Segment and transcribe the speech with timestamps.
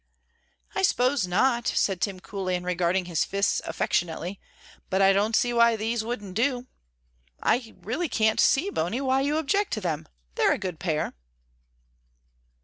[0.73, 4.39] "I suppose not," said Tim, coolly, and regarding his fists affectionately,
[4.89, 6.65] "but I don't see why these wouldn't do.
[7.39, 11.13] I really can't see, Bony, why you object to them; they're a good pair."